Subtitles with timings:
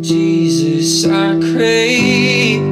[0.00, 2.62] Jesus, I crave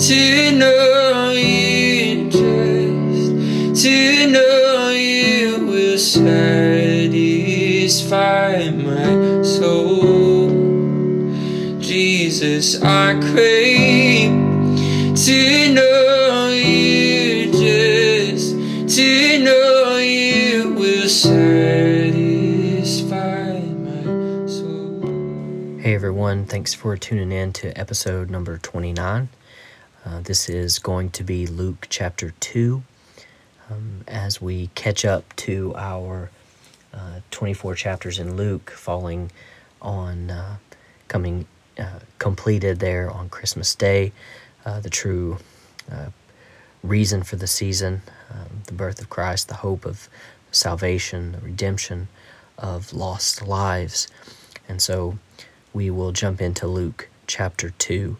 [0.00, 7.10] to know you just to know you will satisfy
[8.70, 10.48] my soul.
[11.80, 13.63] Jesus, I crave
[25.84, 29.28] Hey everyone, thanks for tuning in to episode number 29.
[30.02, 32.82] Uh, this is going to be Luke chapter 2
[33.68, 36.30] um, as we catch up to our
[36.94, 39.30] uh, 24 chapters in Luke, falling
[39.82, 40.56] on uh,
[41.08, 41.46] coming
[41.78, 44.14] uh, completed there on Christmas Day,
[44.64, 45.36] uh, the true
[45.92, 46.06] uh,
[46.82, 50.08] reason for the season, um, the birth of Christ, the hope of
[50.50, 52.08] salvation, the redemption
[52.56, 54.08] of lost lives.
[54.66, 55.18] And so
[55.74, 58.16] we will jump into Luke chapter 2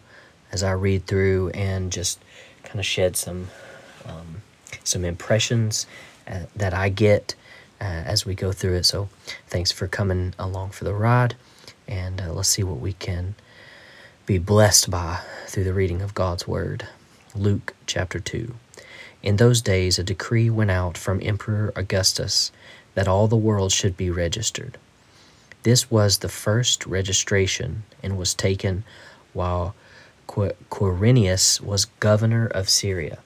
[0.51, 2.19] as I read through and just
[2.63, 3.47] kind of shed some
[4.05, 4.43] um,
[4.83, 5.87] some impressions
[6.27, 7.33] uh, that I get
[7.81, 8.85] uh, as we go through it.
[8.85, 9.09] So
[9.47, 11.35] thanks for coming along for the ride,
[11.87, 13.35] and uh, let's see what we can
[14.25, 16.87] be blessed by through the reading of God's Word.
[17.33, 18.53] Luke chapter 2.
[19.23, 22.51] In those days, a decree went out from Emperor Augustus
[22.93, 24.77] that all the world should be registered.
[25.65, 28.83] This was the first registration and was taken
[29.33, 29.73] while
[30.27, 33.17] Qu- Quirinius was governor of Syria.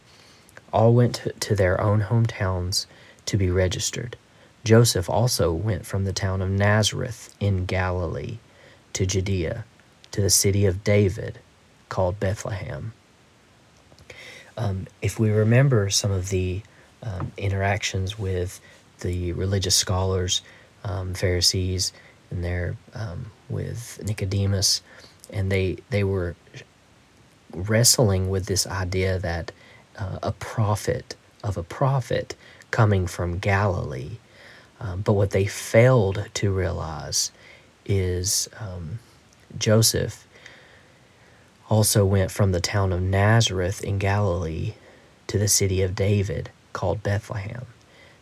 [0.72, 2.86] All went to, to their own hometowns
[3.26, 4.16] to be registered.
[4.64, 8.38] Joseph also went from the town of Nazareth in Galilee
[8.94, 9.66] to Judea,
[10.12, 11.40] to the city of David
[11.90, 12.94] called Bethlehem.
[14.56, 16.62] Um, if we remember some of the
[17.04, 18.62] um, interactions with
[19.02, 20.42] the religious scholars,
[20.86, 21.92] um, Pharisees,
[22.31, 24.81] and there um, with Nicodemus,
[25.31, 26.36] and they they were
[27.53, 29.52] wrestling with this idea that
[29.97, 32.36] uh, a prophet of a prophet
[32.71, 34.17] coming from Galilee,
[34.80, 37.31] um, but what they failed to realize
[37.86, 38.99] is um,
[39.58, 40.27] Joseph
[41.70, 44.73] also went from the town of Nazareth in Galilee
[45.27, 47.65] to the city of David called Bethlehem.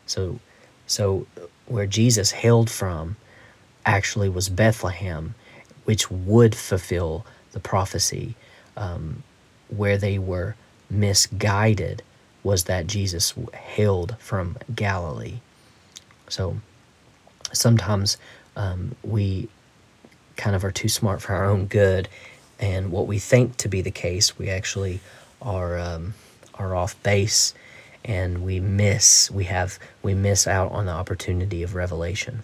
[0.06, 0.40] So,
[0.86, 1.26] so
[1.66, 3.18] where Jesus hailed from
[3.88, 5.34] actually was Bethlehem,
[5.86, 8.36] which would fulfill the prophecy.
[8.76, 9.24] Um,
[9.70, 10.56] where they were
[10.90, 12.04] misguided
[12.44, 15.40] was that Jesus hailed from Galilee.
[16.30, 16.58] So
[17.52, 18.18] sometimes
[18.56, 19.50] um, we
[20.36, 22.08] kind of are too smart for our own good,
[22.60, 25.00] and what we think to be the case, we actually
[25.42, 26.14] are um,
[26.56, 27.54] are off base,
[28.06, 32.44] and we miss we have we miss out on the opportunity of revelation.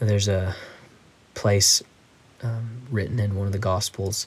[0.00, 0.56] There's a
[1.34, 1.82] place
[2.42, 4.26] um, written in one of the Gospels,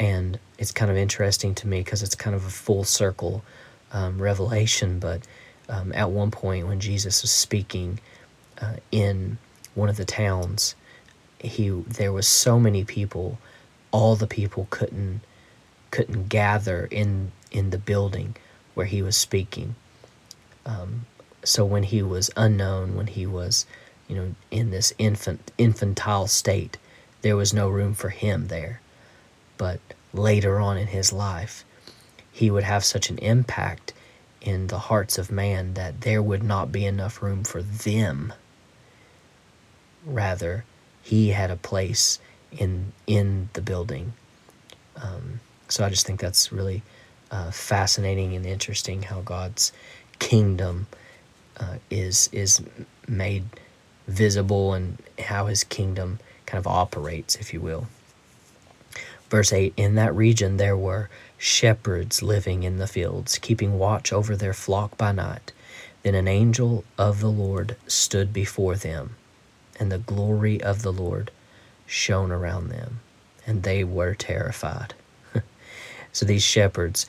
[0.00, 3.44] and it's kind of interesting to me because it's kind of a full circle
[3.92, 4.98] um, revelation.
[4.98, 5.26] But
[5.68, 8.00] um, at one point, when Jesus was speaking
[8.60, 9.38] uh, in
[9.74, 10.74] one of the towns,
[11.38, 13.38] he there was so many people,
[13.90, 15.20] all the people couldn't
[15.90, 18.36] couldn't gather in in the building
[18.74, 19.74] where he was speaking.
[20.66, 21.06] Um,
[21.44, 23.66] so when he was unknown, when he was,
[24.08, 26.76] you know, in this infant infantile state,
[27.22, 28.80] there was no room for him there.
[29.56, 29.80] But
[30.12, 31.64] later on in his life,
[32.30, 33.92] he would have such an impact
[34.40, 38.32] in the hearts of man that there would not be enough room for them.
[40.04, 40.64] Rather,
[41.02, 42.18] he had a place
[42.52, 44.12] in in the building.
[44.96, 46.82] Um, so I just think that's really
[47.30, 49.72] uh, fascinating and interesting how God's
[50.18, 50.86] kingdom
[51.58, 52.62] uh, is is
[53.08, 53.44] made
[54.06, 57.86] visible and how His kingdom kind of operates, if you will.
[59.30, 61.08] Verse 8 In that region there were
[61.38, 65.52] shepherds living in the fields, keeping watch over their flock by night.
[66.02, 69.16] Then an angel of the Lord stood before them,
[69.80, 71.30] and the glory of the Lord
[71.86, 73.00] shone around them,
[73.46, 74.94] and they were terrified.
[76.12, 77.06] so these shepherds,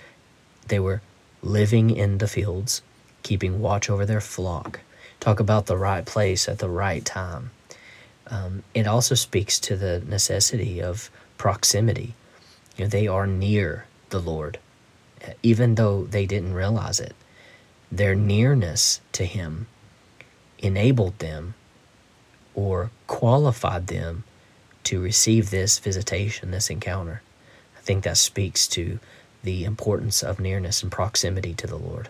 [0.67, 1.01] they were
[1.41, 2.81] living in the fields,
[3.21, 4.79] keeping watch over their flock.
[5.19, 7.51] Talk about the right place at the right time.
[8.27, 12.15] Um, it also speaks to the necessity of proximity.
[12.75, 14.59] You know, they are near the Lord,
[15.43, 17.15] even though they didn't realize it.
[17.91, 19.67] Their nearness to Him
[20.59, 21.53] enabled them
[22.53, 24.23] or qualified them
[24.85, 27.21] to receive this visitation, this encounter.
[27.77, 28.99] I think that speaks to
[29.43, 32.09] the importance of nearness and proximity to the Lord.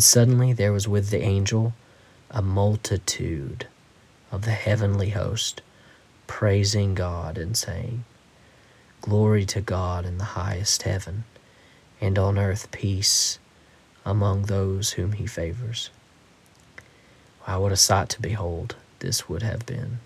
[0.00, 1.74] And suddenly there was with the angel
[2.30, 3.66] a multitude
[4.32, 5.60] of the heavenly host,
[6.26, 8.06] praising God and saying,
[9.02, 11.24] Glory to God in the highest heaven,
[12.00, 13.38] and on earth peace
[14.02, 15.90] among those whom he favors.
[17.46, 19.98] Wow, what a sight to behold this would have been.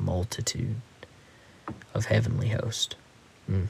[0.00, 0.80] Multitude
[1.94, 2.96] of heavenly host.
[3.48, 3.68] Mm.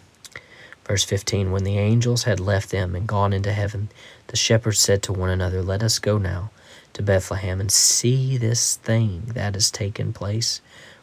[0.88, 3.90] Verse 15 When the angels had left them and gone into heaven,
[4.28, 6.50] the shepherds said to one another, Let us go now
[6.94, 10.62] to Bethlehem and see this thing that has taken place,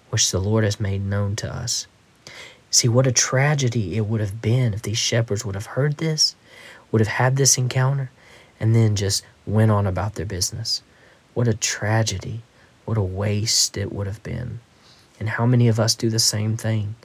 [0.10, 1.86] which the Lord has made known to us.
[2.72, 6.36] See, what a tragedy it would have been if these shepherds would have heard this,
[6.92, 8.10] would have had this encounter,
[8.60, 10.82] and then just went on about their business.
[11.36, 12.42] What a tragedy.
[12.86, 14.60] What a waste it would have been.
[15.20, 16.96] And how many of us do the same thing?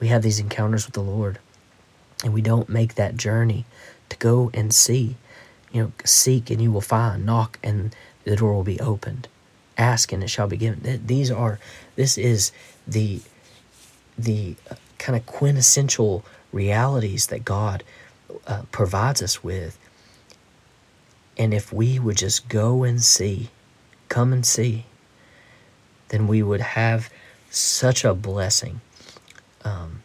[0.00, 1.38] We have these encounters with the Lord,
[2.22, 3.64] and we don't make that journey
[4.08, 5.16] to go and see.
[5.72, 9.28] You know, seek and you will find, knock and the door will be opened.
[9.78, 11.06] Ask and it shall be given.
[11.06, 11.58] These are,
[11.96, 12.52] this is
[12.86, 13.20] the,
[14.18, 17.82] the uh, kind of quintessential realities that God
[18.46, 19.78] uh, provides us with.
[21.38, 23.48] And if we would just go and see,
[24.08, 24.84] come and see,
[26.08, 27.10] then we would have
[27.50, 28.80] such a blessing
[29.64, 30.02] um,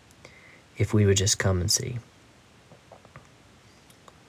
[0.77, 1.97] if we would just come and see.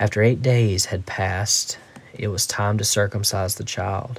[0.00, 1.76] After eight days had passed,
[2.14, 4.18] it was time to circumcise the child,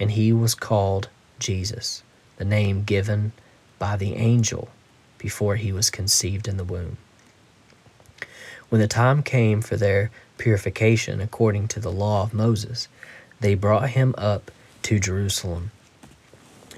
[0.00, 2.02] and he was called Jesus,
[2.38, 3.32] the name given
[3.78, 4.70] by the angel
[5.18, 6.96] before he was conceived in the womb.
[8.70, 12.88] When the time came for their purification according to the law of Moses,
[13.38, 14.50] they brought him up
[14.84, 15.72] to Jerusalem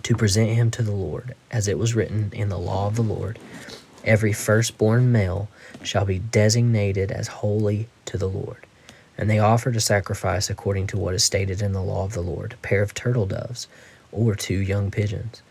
[0.02, 3.02] to present him to the Lord, as it was written in the law of the
[3.02, 3.38] Lord
[4.04, 5.48] Every firstborn male
[5.82, 8.64] shall be designated as holy to the Lord.
[9.16, 12.20] And they offered a sacrifice according to what is stated in the law of the
[12.20, 13.66] Lord a pair of turtle doves
[14.12, 15.42] or two young pigeons.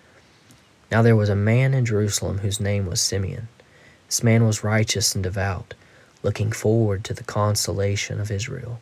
[0.89, 3.49] Now there was a man in Jerusalem whose name was Simeon.
[4.07, 5.73] This man was righteous and devout,
[6.23, 8.79] looking forward to the consolation of Israel,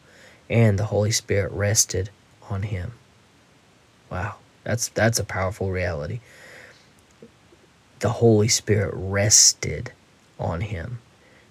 [0.49, 2.11] and the Holy Spirit rested
[2.49, 2.93] on him.
[4.11, 6.19] Wow, that's that's a powerful reality.
[7.99, 9.91] The Holy Spirit rested
[10.39, 10.99] on him.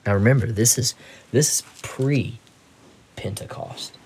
[0.06, 0.94] Now remember, this is
[1.32, 2.38] this is pre
[3.16, 3.96] Pentecost.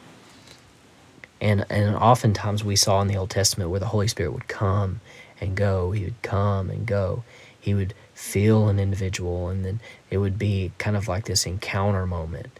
[1.41, 5.01] And and oftentimes we saw in the Old Testament where the Holy Spirit would come
[5.41, 7.25] and go, he would come and go.
[7.61, 9.81] He would feel an individual and then
[10.11, 12.59] it would be kind of like this encounter moment.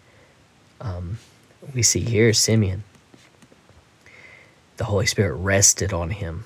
[0.81, 1.19] Um,
[1.75, 2.85] we see here Simeon.
[4.77, 6.45] The Holy Spirit rested on him.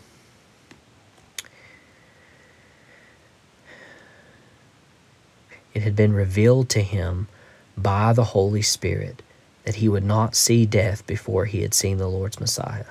[5.74, 7.28] It had been revealed to him
[7.76, 9.22] by the Holy Spirit
[9.64, 12.86] that he would not see death before he had seen the Lord's Messiah.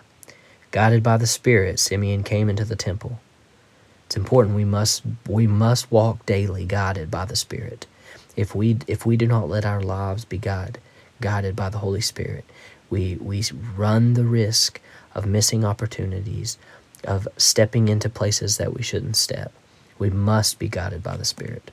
[0.71, 3.19] Guided by the Spirit, Simeon came into the temple.
[4.05, 7.88] It's important we must we must walk daily guided by the Spirit.
[8.35, 10.79] If we if we do not let our lives be guided
[11.21, 12.45] guided by the Holy Spirit,
[12.89, 13.43] we we
[13.75, 14.81] run the risk
[15.13, 16.57] of missing opportunities,
[17.03, 19.53] of stepping into places that we shouldn't step.
[20.00, 21.71] We must be guided by the Spirit.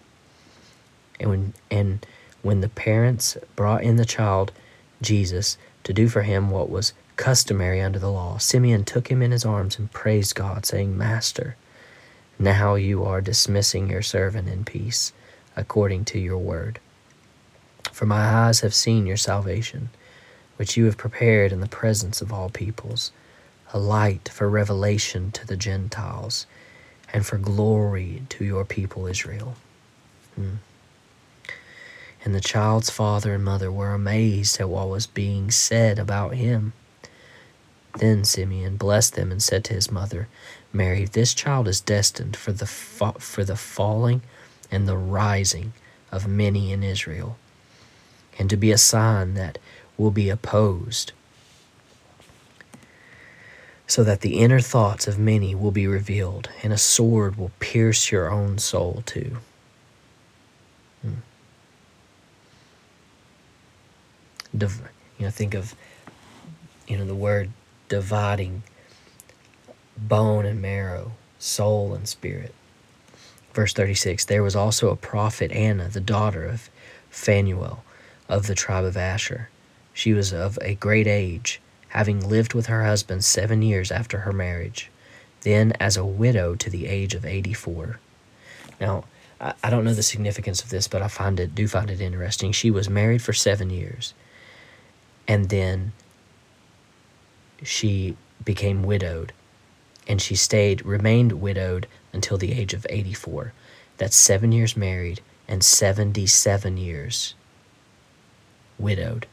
[1.20, 2.06] And when and
[2.42, 4.52] when the parents brought in the child
[5.02, 8.38] Jesus to do for him what was customary under the law.
[8.38, 11.56] Simeon took him in his arms and praised God, saying, Master,
[12.38, 15.12] Now you are dismissing your servant in peace,
[15.56, 16.78] according to your word.
[17.92, 19.90] For my eyes have seen your salvation,
[20.56, 23.10] which you have prepared in the presence of all peoples,
[23.72, 26.46] a light for revelation to the Gentiles,
[27.12, 29.56] and for glory to your people Israel.
[30.36, 30.56] Hmm.
[32.24, 36.72] And the child's father and mother were amazed at what was being said about him.
[37.98, 40.28] Then Simeon blessed them and said to his mother,
[40.72, 44.22] Mary, this child is destined for the, fa- for the falling
[44.70, 45.72] and the rising
[46.12, 47.38] of many in Israel,
[48.38, 49.58] and to be a sign that
[49.96, 51.12] will be opposed,
[53.86, 58.12] so that the inner thoughts of many will be revealed, and a sword will pierce
[58.12, 59.38] your own soul too.
[61.02, 61.14] Hmm.
[64.56, 64.88] Div-
[65.18, 65.74] you know, think of
[66.86, 67.50] you know the word
[67.88, 68.62] dividing
[69.96, 72.54] bone and marrow, soul and spirit.
[73.52, 76.70] Verse 36 There was also a prophet, Anna, the daughter of
[77.10, 77.82] Phanuel
[78.28, 79.48] of the tribe of Asher.
[79.92, 84.32] She was of a great age, having lived with her husband seven years after her
[84.32, 84.90] marriage,
[85.40, 87.98] then as a widow to the age of 84.
[88.80, 89.04] Now,
[89.40, 92.52] I don't know the significance of this, but I find it do find it interesting.
[92.52, 94.14] She was married for seven years,
[95.28, 95.92] and then
[97.62, 99.32] she became widowed
[100.08, 103.52] and she stayed remained widowed until the age of 84
[103.98, 107.34] that's 7 years married and 77 years
[108.78, 109.26] widowed.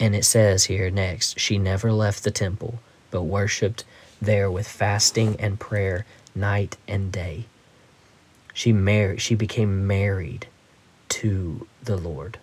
[0.00, 2.80] And it says here next she never left the temple
[3.10, 3.84] but worshiped
[4.20, 7.44] there with fasting and prayer night and day.
[8.54, 10.46] She married she became married
[11.10, 12.38] to the lord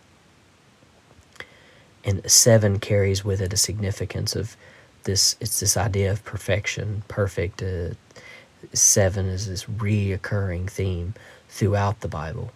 [2.09, 4.57] and seven carries with it a significance of
[5.03, 7.89] this it's this idea of perfection perfect uh,
[8.73, 11.13] seven is this reoccurring theme
[11.47, 12.51] throughout the bible.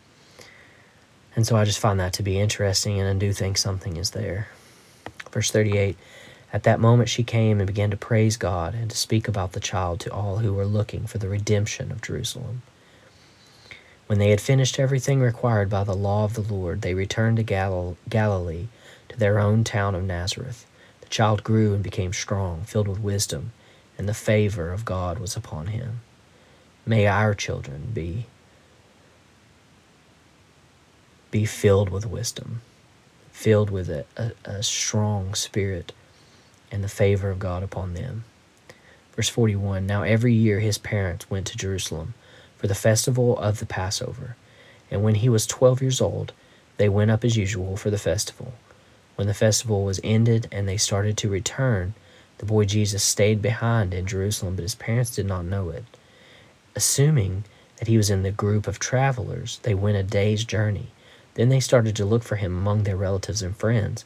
[1.35, 4.11] And so i just find that to be interesting and i do think something is
[4.11, 4.47] there.
[5.31, 5.95] Verse 38
[6.51, 9.59] at that moment she came and began to praise god and to speak about the
[9.59, 12.63] child to all who were looking for the redemption of jerusalem.
[14.07, 17.43] When they had finished everything required by the law of the lord they returned to
[17.43, 18.67] Gal- galilee
[19.13, 20.65] to their own town of Nazareth.
[21.01, 23.51] The child grew and became strong, filled with wisdom,
[23.97, 26.01] and the favor of God was upon him.
[26.85, 28.25] May our children be
[31.29, 32.61] be filled with wisdom,
[33.31, 35.91] filled with a, a, a strong spirit
[36.71, 38.23] and the favor of God upon them.
[39.15, 42.13] Verse 41 Now every year his parents went to Jerusalem
[42.57, 44.35] for the festival of the Passover.
[44.89, 46.33] And when he was twelve years old,
[46.77, 48.53] they went up as usual for the festival.
[49.15, 51.93] When the festival was ended and they started to return,
[52.39, 55.85] the boy Jesus stayed behind in Jerusalem, but his parents did not know it.
[56.75, 57.43] Assuming
[57.77, 60.87] that he was in the group of travelers, they went a day's journey.
[61.35, 64.03] Then they started to look for him among their relatives and friends.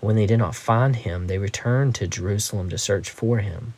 [0.00, 3.74] When they did not find him, they returned to Jerusalem to search for him.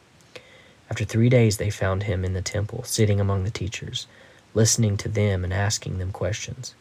[0.90, 4.06] After three days, they found him in the temple, sitting among the teachers,
[4.52, 6.74] listening to them and asking them questions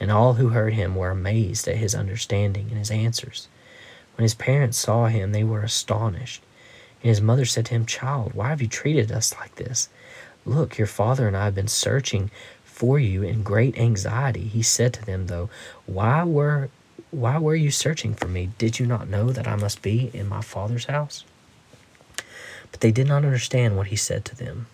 [0.00, 3.48] and all who heard him were amazed at his understanding and his answers.
[4.16, 6.42] When his parents saw him, they were astonished.
[7.02, 9.88] And his mother said to him, Child, why have you treated us like this?
[10.44, 12.30] Look, your father and I have been searching
[12.64, 14.44] for you in great anxiety.
[14.44, 15.50] He said to them, though,
[15.86, 16.70] Why were
[17.10, 18.50] why were you searching for me?
[18.58, 21.24] Did you not know that I must be in my father's house?
[22.70, 24.66] But they did not understand what he said to them.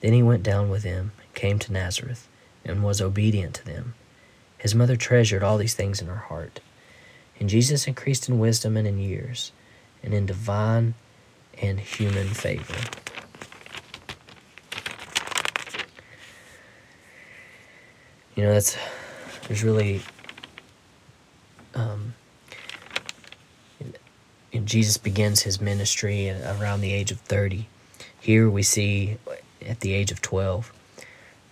[0.00, 2.26] Then he went down with them and came to Nazareth
[2.68, 3.94] and was obedient to them.
[4.58, 6.60] His mother treasured all these things in her heart.
[7.40, 9.52] And Jesus increased in wisdom and in years,
[10.02, 10.94] and in divine
[11.60, 12.74] and human favor.
[18.34, 18.76] You know, that's,
[19.46, 20.02] there's really,
[21.74, 22.14] um,
[24.64, 27.66] Jesus begins his ministry around the age of 30.
[28.20, 29.16] Here we see
[29.66, 30.72] at the age of 12.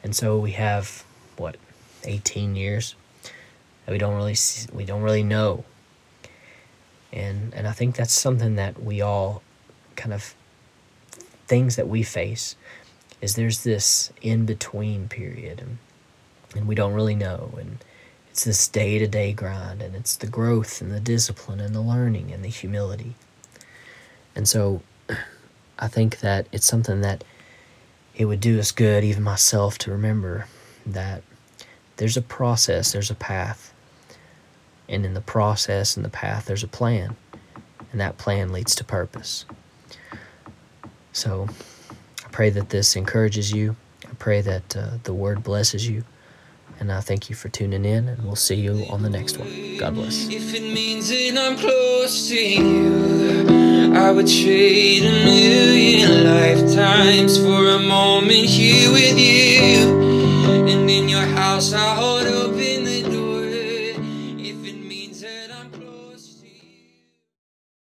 [0.03, 1.05] And so we have
[1.37, 1.57] what
[2.05, 2.95] 18 years?
[3.85, 5.65] That we don't really see, we don't really know.
[7.13, 9.43] And and I think that's something that we all
[9.95, 10.35] kind of
[11.47, 12.57] things that we face
[13.21, 15.79] is there's this in between period and,
[16.55, 17.55] and we don't really know.
[17.59, 17.79] And
[18.31, 22.45] it's this day-to-day grind and it's the growth and the discipline and the learning and
[22.45, 23.15] the humility.
[24.35, 24.83] And so
[25.79, 27.25] I think that it's something that
[28.15, 30.47] it would do us good even myself to remember
[30.87, 31.23] that
[31.97, 33.73] there's a process, there's a path.
[34.89, 37.17] And in the process and the path, there's a plan.
[37.91, 39.45] And that plan leads to purpose.
[41.13, 41.49] So
[42.25, 43.77] I pray that this encourages you.
[44.05, 46.05] I pray that uh, the word blesses you.
[46.79, 49.79] And I thank you for tuning in, and we'll see you on the next one.
[49.79, 50.29] God bless.
[50.29, 57.71] If it means that I'm close to you, I would trade a million lifetimes for
[57.71, 60.06] a moment here with you.
[60.49, 62.06] And in your house, I hold